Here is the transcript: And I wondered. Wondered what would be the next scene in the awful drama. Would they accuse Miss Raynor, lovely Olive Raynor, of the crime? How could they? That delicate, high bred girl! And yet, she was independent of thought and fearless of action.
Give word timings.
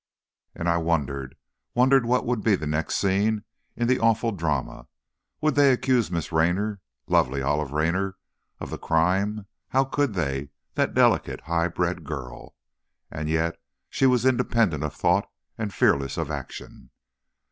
And 0.55 0.67
I 0.67 0.77
wondered. 0.77 1.35
Wondered 1.75 2.07
what 2.07 2.25
would 2.25 2.41
be 2.43 2.55
the 2.55 2.65
next 2.65 2.95
scene 2.95 3.43
in 3.75 3.87
the 3.87 3.99
awful 3.99 4.31
drama. 4.31 4.87
Would 5.41 5.53
they 5.53 5.71
accuse 5.71 6.09
Miss 6.09 6.31
Raynor, 6.31 6.79
lovely 7.05 7.43
Olive 7.43 7.71
Raynor, 7.71 8.17
of 8.59 8.71
the 8.71 8.79
crime? 8.79 9.45
How 9.67 9.83
could 9.83 10.15
they? 10.15 10.49
That 10.73 10.95
delicate, 10.95 11.41
high 11.41 11.67
bred 11.67 12.03
girl! 12.03 12.55
And 13.11 13.29
yet, 13.29 13.61
she 13.91 14.07
was 14.07 14.25
independent 14.25 14.83
of 14.83 14.95
thought 14.95 15.29
and 15.55 15.71
fearless 15.71 16.17
of 16.17 16.31
action. 16.31 16.89